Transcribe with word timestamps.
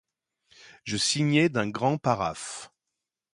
Je 0.83 0.97
signais 0.97 1.49
d’un 1.49 1.69
grand 1.69 1.99
paraphe 1.99 2.71